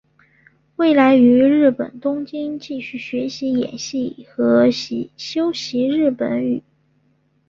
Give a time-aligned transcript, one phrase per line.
[0.77, 6.63] 未来于日本东京继续学习演戏和修习日本语。